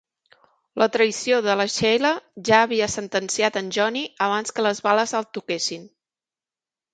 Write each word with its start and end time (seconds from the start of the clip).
La 0.81 0.85
traïció 0.93 1.41
de 1.47 1.55
la 1.59 1.67
Sheila 1.73 2.11
ja 2.49 2.61
havia 2.69 2.87
sentenciat 2.93 3.61
en 3.61 3.69
Johnny 3.77 4.03
abans 4.29 4.57
que 4.57 4.67
les 4.69 4.83
bales 4.89 5.15
el 5.21 5.29
toquessin. 5.39 5.87